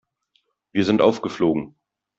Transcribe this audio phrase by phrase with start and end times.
[0.71, 1.75] Wir sind aufgeflogen.